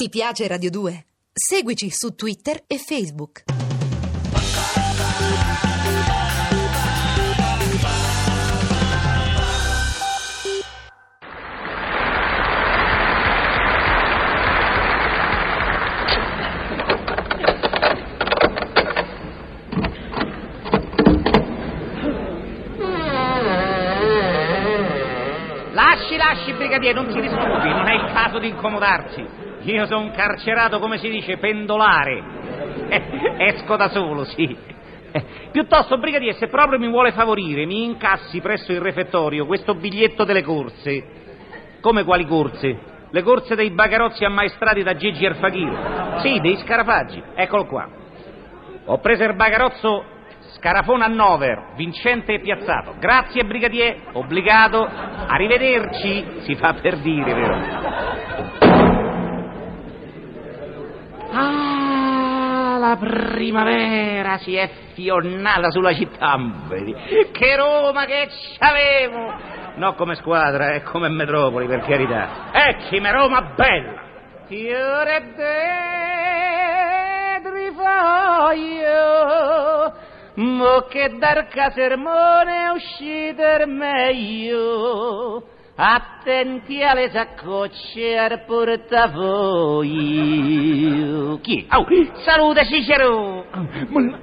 Ti 0.00 0.08
piace 0.10 0.46
Radio 0.46 0.70
2? 0.70 1.06
Seguici 1.32 1.90
su 1.90 2.14
Twitter 2.14 2.62
e 2.68 2.78
Facebook. 2.78 3.42
Lasci, 25.72 26.16
lasci, 26.16 26.52
brigadiere, 26.52 26.94
non 26.94 27.10
si 27.10 27.20
disturbi, 27.20 27.68
non 27.68 27.88
è 27.88 27.94
il 27.94 28.12
caso 28.12 28.38
di 28.38 28.46
incomodarsi. 28.46 29.47
Io 29.62 29.86
sono 29.86 30.00
un 30.00 30.10
carcerato, 30.10 30.78
come 30.78 30.98
si 30.98 31.08
dice, 31.08 31.36
pendolare. 31.36 32.22
Esco 33.38 33.76
da 33.76 33.88
solo, 33.88 34.24
sì. 34.24 34.56
Piuttosto, 35.50 35.98
brigadiere, 35.98 36.36
se 36.36 36.48
proprio 36.48 36.78
mi 36.78 36.88
vuole 36.88 37.12
favorire, 37.12 37.66
mi 37.66 37.84
incassi 37.84 38.40
presso 38.40 38.72
il 38.72 38.80
refettorio 38.80 39.46
questo 39.46 39.74
biglietto 39.74 40.24
delle 40.24 40.42
corse. 40.42 41.04
Come 41.80 42.04
quali 42.04 42.26
corse? 42.26 42.96
Le 43.10 43.22
corse 43.22 43.54
dei 43.54 43.70
bagarozzi 43.70 44.24
ammaestrati 44.24 44.82
da 44.82 44.94
Gigi 44.94 45.24
Erfagir. 45.24 46.18
Sì, 46.18 46.40
dei 46.40 46.56
scarafaggi. 46.58 47.22
Eccolo 47.34 47.66
qua. 47.66 47.88
Ho 48.84 48.98
preso 48.98 49.24
il 49.24 49.34
bagarozzo 49.34 50.16
Scarafone 50.58 51.04
a 51.04 51.74
vincente 51.76 52.34
e 52.34 52.40
piazzato. 52.40 52.94
Grazie, 52.98 53.44
brigadier, 53.44 54.08
obbligato. 54.12 54.84
Arrivederci, 54.84 56.40
si 56.40 56.54
fa 56.56 56.74
per 56.74 56.96
dire, 56.98 57.34
vero? 57.34 58.67
La 62.88 62.96
primavera 62.96 64.38
si 64.38 64.54
è 64.54 64.70
fionnata 64.94 65.70
sulla 65.70 65.94
città. 65.94 66.38
Che 67.32 67.56
Roma 67.56 68.06
che 68.06 68.28
c'avevo! 68.58 69.56
No 69.76 69.94
come 69.94 70.14
squadra, 70.16 70.72
è 70.72 70.82
come 70.82 71.08
metropoli, 71.08 71.66
per 71.66 71.80
carità. 71.80 72.50
Eccomi, 72.52 73.10
Roma 73.10 73.42
bella! 73.54 74.06
Fiore 74.46 75.32
dentro 75.36 76.56
foglio, 77.74 79.92
mo 80.36 80.86
che 80.88 81.14
dal 81.18 81.46
casermone 81.48 82.72
il 82.74 83.68
meglio. 83.68 85.42
Attenti 85.80 86.82
alle 86.82 87.08
saccocce 87.10 88.00
e 88.00 88.16
al 88.16 88.42
portafoglio. 88.44 91.38
Chi? 91.40 91.68
Oh, 91.70 91.86
salute 92.24 92.64
Cicero! 92.64 93.44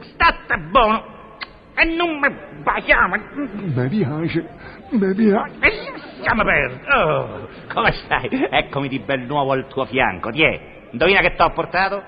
State 0.00 0.56
buono! 0.70 1.36
E 1.74 1.84
non 1.84 2.18
mi 2.18 2.34
baciamo! 2.62 3.16
Mi 3.34 3.88
piace, 3.90 4.48
mi 4.92 5.14
piace. 5.14 5.52
E 5.60 5.92
lasciamo 6.16 6.42
perdere! 6.42 6.80
Oh, 6.90 7.48
come 7.70 7.92
stai? 7.92 8.30
Eccomi 8.50 8.88
di 8.88 9.00
bel 9.00 9.20
nuovo 9.20 9.52
al 9.52 9.66
tuo 9.66 9.84
fianco, 9.84 10.30
tiè. 10.30 10.86
Indovina 10.92 11.20
che 11.20 11.34
t'ho 11.34 11.52
portato? 11.52 12.02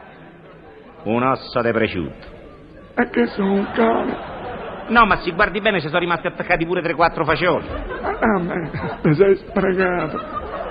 Un 1.02 1.22
osso 1.22 1.60
di 1.60 1.70
prosciutto. 1.70 2.32
È 2.94 3.10
che 3.10 3.26
sono 3.26 3.52
un 3.52 3.70
cane. 3.72 4.33
No, 4.88 5.06
ma 5.06 5.16
si 5.18 5.32
guardi 5.32 5.60
bene, 5.60 5.80
ci 5.80 5.86
sono 5.86 5.98
rimasti 5.98 6.26
attaccati 6.26 6.66
pure 6.66 6.82
3-4 6.82 7.24
fagioli. 7.24 7.66
A 8.02 8.38
me, 8.40 8.70
ti 9.02 9.14
sei 9.14 9.36
sprecato. 9.36 10.20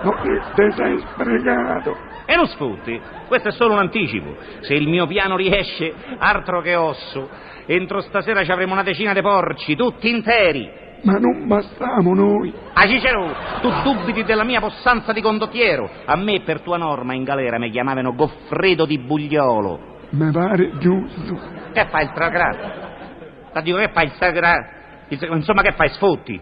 No, 0.03 0.15
ti 0.55 0.71
sei 0.75 0.99
sprecato. 0.99 1.97
E 2.25 2.35
non 2.35 2.47
sfutti, 2.47 2.99
questo 3.27 3.49
è 3.49 3.51
solo 3.51 3.73
un 3.73 3.79
anticipo. 3.79 4.35
Se 4.61 4.73
il 4.73 4.87
mio 4.87 5.07
piano 5.07 5.35
riesce, 5.35 5.93
altro 6.17 6.61
che 6.61 6.75
osso. 6.75 7.29
Entro 7.65 8.01
stasera 8.01 8.43
ci 8.43 8.51
avremo 8.51 8.73
una 8.73 8.83
decina 8.83 9.13
di 9.13 9.21
porci, 9.21 9.75
tutti 9.75 10.09
interi. 10.09 10.81
Ma 11.03 11.17
non 11.17 11.47
bastiamo 11.47 12.13
noi. 12.13 12.53
A 12.73 12.87
Cicero, 12.87 13.33
tu 13.61 13.69
dubiti 13.83 14.23
della 14.23 14.45
mia 14.45 14.61
possanza 14.61 15.11
di 15.11 15.21
condottiero. 15.21 15.89
A 16.05 16.15
me, 16.15 16.41
per 16.41 16.61
tua 16.61 16.77
norma, 16.77 17.13
in 17.13 17.23
galera 17.23 17.57
mi 17.57 17.69
chiamavano 17.69 18.15
Goffredo 18.15 18.85
di 18.85 18.99
Bugliolo. 18.99 19.91
Mi 20.11 20.31
pare 20.31 20.77
giusto. 20.77 21.39
Che 21.73 21.85
fai 21.89 22.03
il 22.03 22.11
sagrato? 22.15 22.82
Ma 23.53 23.61
dico 23.61 23.77
che 23.77 23.89
fai 23.89 24.05
il 24.05 24.13
sagrato? 24.13 24.67
Il- 25.09 25.29
Insomma, 25.31 25.61
che 25.61 25.73
fai 25.73 25.89
sfotti? 25.89 26.39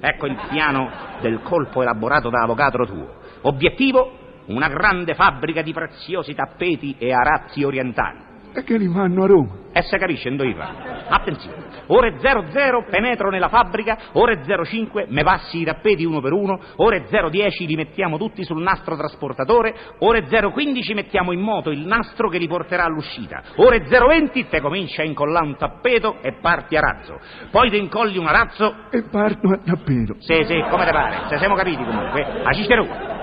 Ecco 0.00 0.26
il 0.26 0.38
piano 0.48 0.90
del 1.20 1.40
colpo 1.42 1.82
elaborato 1.82 2.30
da 2.30 2.42
avvocato 2.42 2.84
tuo. 2.84 3.16
Obiettivo? 3.42 4.16
Una 4.46 4.68
grande 4.68 5.14
fabbrica 5.14 5.60
di 5.62 5.72
preziosi 5.72 6.34
tappeti 6.34 6.96
e 6.98 7.12
arazzi 7.12 7.64
orientali. 7.64 8.27
E 8.52 8.64
che 8.64 8.76
li 8.76 8.88
fanno 8.88 9.24
a 9.24 9.26
Roma? 9.26 9.56
E 9.72 9.82
se 9.82 9.98
capisce, 9.98 10.34
dove 10.34 10.54
va? 10.54 11.06
Attenzione, 11.08 11.56
ore 11.88 12.16
00 12.18 12.86
penetro 12.90 13.30
nella 13.30 13.48
fabbrica, 13.48 13.96
ore 14.12 14.42
05 14.42 15.06
me 15.08 15.22
passi 15.22 15.60
i 15.60 15.64
tappeti 15.64 16.04
uno 16.04 16.20
per 16.20 16.32
uno, 16.32 16.58
ore 16.76 17.06
010 17.08 17.66
li 17.66 17.76
mettiamo 17.76 18.18
tutti 18.18 18.42
sul 18.44 18.60
nastro 18.60 18.96
trasportatore, 18.96 19.74
ore 20.00 20.24
015 20.26 20.94
mettiamo 20.94 21.32
in 21.32 21.40
moto 21.40 21.70
il 21.70 21.86
nastro 21.86 22.28
che 22.28 22.38
li 22.38 22.48
porterà 22.48 22.84
all'uscita, 22.84 23.42
ore 23.56 23.80
020 23.86 24.48
te 24.48 24.60
comincia 24.60 25.02
a 25.02 25.04
incollare 25.04 25.46
un 25.46 25.56
tappeto 25.56 26.16
e 26.22 26.32
parti 26.40 26.76
a 26.76 26.80
razzo, 26.80 27.20
poi 27.50 27.70
te 27.70 27.76
incolli 27.76 28.18
un 28.18 28.26
arazzo, 28.26 28.74
E 28.90 29.02
parto 29.02 29.48
a 29.48 29.58
tappeto. 29.64 30.16
sì 30.18 30.42
sì, 30.44 30.64
come 30.70 30.84
te 30.86 30.90
pare, 30.90 31.28
se 31.28 31.38
siamo 31.38 31.54
capiti 31.54 31.84
comunque, 31.84 32.22
a 32.42 32.52
Cicero. 32.52 33.17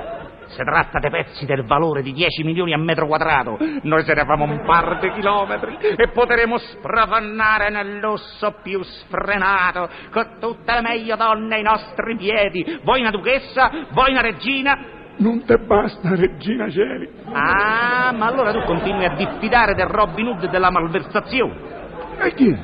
Si 0.56 0.64
tratta 0.64 1.00
di 1.00 1.10
pezzi 1.10 1.46
del 1.46 1.66
valore 1.66 2.02
di 2.02 2.14
10 2.14 2.44
milioni 2.44 2.72
a 2.72 2.78
metro 2.78 3.08
quadrato. 3.08 3.58
Noi 3.82 4.04
se 4.06 4.14
ne 4.14 4.24
famo 4.24 4.46
un 4.46 4.64
par 4.64 5.00
di 5.00 5.12
chilometri 5.12 5.78
e 5.98 6.08
potremo 6.14 6.58
sprafannare 6.58 7.70
nel 7.70 8.00
lusso 8.00 8.56
più 8.64 8.82
sfrenato, 8.82 9.90
con 10.14 10.38
tutte 10.40 10.72
le 10.72 10.80
meglio 10.80 11.18
donne 11.18 11.56
ai 11.56 11.62
nostri 11.62 12.16
piedi. 12.16 12.80
Vuoi 12.84 13.02
una 13.02 13.12
duchessa? 13.12 13.70
Vuoi 13.92 14.12
una 14.12 14.22
regina? 14.22 14.80
Non 15.18 15.44
te 15.44 15.58
basta, 15.58 16.16
Regina 16.16 16.70
Celi. 16.70 17.10
Ah, 17.34 18.14
ma 18.14 18.28
allora 18.28 18.54
tu 18.54 18.62
continui 18.64 19.04
a 19.04 19.14
diffidare 19.16 19.74
del 19.74 19.88
Robin 19.88 20.28
Hood 20.28 20.44
e 20.44 20.48
della 20.48 20.70
malversazione. 20.70 21.54
E 22.20 22.34
chi? 22.34 22.58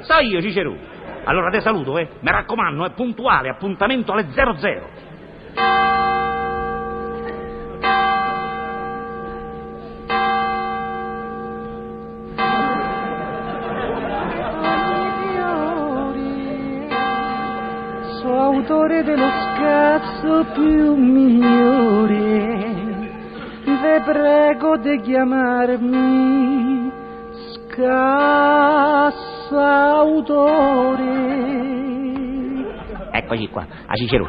So 0.00 0.18
io, 0.18 0.42
Cicero. 0.42 0.76
Allora 1.24 1.48
te 1.48 1.62
saluto, 1.62 1.96
eh. 1.96 2.08
Mi 2.20 2.30
raccomando, 2.30 2.84
è 2.84 2.90
puntuale, 2.90 3.48
appuntamento 3.48 4.12
alle 4.12 4.26
00. 4.30 5.87
Autore 18.58 19.04
dello 19.04 19.28
scazzo 19.28 20.44
più 20.52 20.94
migliore. 20.96 22.16
Vi 23.64 24.00
prego 24.04 24.76
di 24.78 25.00
chiamarmi 25.00 26.90
scassautore. 30.98 33.06
Eccoci 33.12 33.48
qua, 33.48 33.66
a 33.86 33.94
Cicero. 33.94 34.28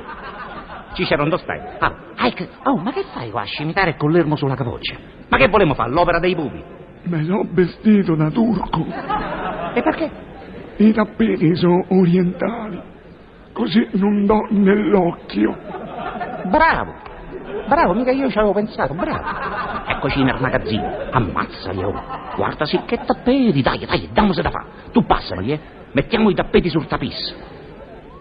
Cicero, 0.93 1.23
dove 1.23 1.41
stai? 1.41 1.59
Ah, 1.79 1.93
ah, 2.15 2.29
che- 2.29 2.49
oh, 2.63 2.77
ma 2.77 2.91
che 2.91 3.03
fai 3.13 3.31
qua 3.31 3.41
a 3.41 3.45
scimitare 3.45 3.95
con 3.95 4.11
l'ermo 4.11 4.35
sulla 4.35 4.55
capoccia? 4.55 4.95
Ma 5.27 5.37
che 5.37 5.47
volemo 5.47 5.73
fare? 5.73 5.89
L'opera 5.91 6.19
dei 6.19 6.35
pupi? 6.35 6.63
Mi 7.03 7.23
sono 7.23 7.45
vestito 7.49 8.15
da 8.15 8.29
turco. 8.29 8.85
E 9.73 9.81
perché? 9.81 10.11
I 10.77 10.93
tappeti 10.93 11.55
sono 11.55 11.85
orientali. 11.89 12.81
Così 13.59 13.85
non 13.95 14.25
do 14.25 14.47
nell'occhio. 14.51 15.53
Bravo! 16.45 16.93
Bravo, 17.67 17.93
mica 17.93 18.09
io 18.09 18.29
ci 18.29 18.37
avevo 18.37 18.53
pensato, 18.53 18.93
bravo! 18.93 19.85
Eccoci 19.85 20.23
nel 20.23 20.37
magazzino, 20.39 21.09
ammazzali, 21.11 21.83
oh! 21.83 22.01
Guarda 22.37 22.63
sì 22.63 22.79
che 22.85 23.01
tappeti, 23.05 23.61
dai, 23.61 23.85
dai, 23.85 24.07
dammosi 24.13 24.41
da 24.41 24.49
fa! 24.49 24.63
Tu 24.93 25.03
passameli, 25.03 25.51
eh! 25.51 25.59
Mettiamo 25.91 26.29
i 26.29 26.35
tappeti 26.35 26.69
sul 26.69 26.87
tapis. 26.87 27.35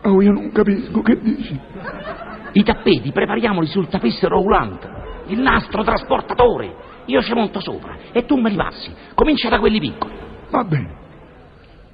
Oh, 0.02 0.20
io 0.20 0.32
non 0.32 0.50
capisco 0.50 1.02
che 1.02 1.20
dici. 1.20 1.56
I 2.55 2.62
tappeti 2.64 3.12
prepariamoli 3.12 3.69
sul 3.69 3.87
tapis 3.87 4.20
roulante. 4.25 4.91
Il 5.26 5.38
nastro 5.38 5.84
trasportatore. 5.84 6.75
Io 7.05 7.23
ci 7.23 7.32
monto 7.32 7.61
sopra 7.61 7.94
e 8.11 8.25
tu 8.25 8.34
me 8.34 8.50
li 8.50 8.56
passi. 8.56 8.93
Comincia 9.14 9.49
da 9.49 9.61
quelli 9.61 9.79
piccoli. 9.79 10.14
Va 10.50 10.64
bene. 10.64 10.96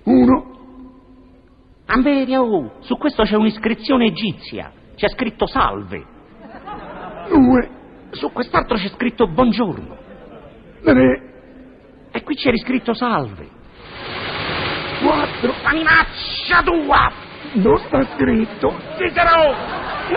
Uno, 0.04 0.53
Amberia, 1.94 2.42
oh, 2.42 2.72
su 2.80 2.96
questo 2.96 3.22
c'è 3.22 3.36
un'iscrizione 3.36 4.06
egizia. 4.06 4.72
C'è 4.96 5.08
scritto 5.10 5.46
salve. 5.46 6.04
due, 7.28 7.68
Su 8.10 8.32
quest'altro 8.32 8.76
c'è 8.76 8.88
scritto 8.88 9.28
buongiorno. 9.28 9.96
tre, 10.82 11.32
E 12.10 12.22
qui 12.22 12.34
c'è 12.34 12.50
riscritto 12.50 12.94
salve. 12.94 13.48
quattro, 15.02 15.54
Animaccia 15.62 16.62
tua! 16.64 17.12
Non 17.54 17.78
sta 17.78 18.04
scritto. 18.16 18.74
Cicero! 18.98 19.54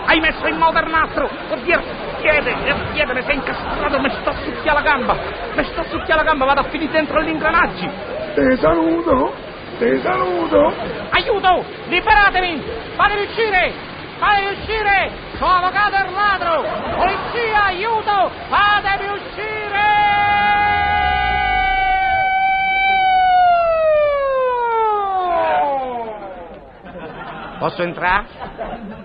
Hai 0.06 0.20
messo 0.20 0.48
in 0.48 0.58
moto 0.58 0.80
il 0.80 0.90
nastro! 0.90 1.30
Oddio, 1.50 1.80
piede, 2.22 2.56
piede 2.94 3.14
mi 3.14 3.22
sei 3.22 3.36
incastrato, 3.36 4.00
mi 4.00 4.10
sto 4.10 4.32
succhia 4.44 4.74
la 4.74 4.82
gamba! 4.82 5.16
Mi 5.56 5.64
sto 5.66 5.84
succhia 5.84 6.16
la 6.16 6.24
gamba, 6.24 6.46
vado 6.46 6.62
a 6.62 6.70
finire 6.70 6.92
dentro 6.92 7.22
gli 7.22 7.30
ingranaggi! 7.30 7.88
Te 8.34 8.56
saluto. 8.58 9.46
Te 9.78 10.02
saluto. 10.02 10.74
Aiuto! 11.12 11.64
Liberatemi! 11.88 12.62
Fatemi 12.96 13.22
uscire! 13.26 13.72
Fatemi 14.18 14.48
uscire! 14.58 15.12
Sono 15.38 15.52
avvocato 15.52 15.96
e 15.96 16.12
ladro! 16.12 16.64
Polizia, 16.96 17.66
aiuto! 17.66 18.32
Fatemi 18.50 19.10
uscire! 19.12 19.86
Posso 27.60 27.82
entrare? 27.84 28.26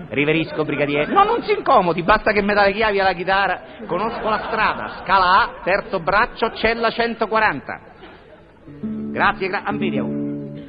Riverisco, 0.08 0.64
brigadiere. 0.64 1.12
No, 1.12 1.25
non 1.25 1.42
si 1.42 1.52
incomodi, 1.52 2.02
basta 2.02 2.32
che 2.32 2.42
mi 2.42 2.54
dà 2.54 2.64
le 2.64 2.72
chiavi 2.72 3.00
alla 3.00 3.12
chitarra. 3.12 3.60
Conosco 3.86 4.26
la 4.28 4.44
strada, 4.46 5.00
scala 5.02 5.42
A, 5.42 5.50
terzo 5.64 6.00
braccio, 6.00 6.50
cella 6.54 6.90
140. 6.90 7.80
Grazie, 9.10 9.48
gra- 9.48 9.62
ah, 9.64 9.72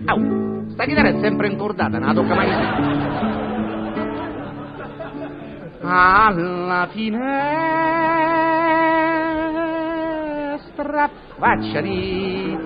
Au, 0.06 0.68
sta 0.72 0.84
chitarra 0.86 1.10
è 1.10 1.20
sempre 1.22 1.48
incordata, 1.48 1.98
non 1.98 2.08
la 2.08 2.14
tocca 2.14 2.36
mai. 2.36 2.50
Alla 5.86 6.88
finestra 6.92 7.44
affacciati 11.04 12.58